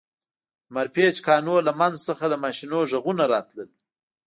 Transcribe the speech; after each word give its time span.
د 0.67 0.69
مارپیچ 0.75 1.15
کانونو 1.27 1.65
له 1.67 1.73
منځ 1.79 1.95
څخه 2.07 2.25
د 2.27 2.35
ماشینونو 2.43 2.89
غږونه 2.91 3.23
راتلل 3.33 3.69